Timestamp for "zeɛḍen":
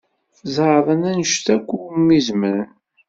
0.55-1.01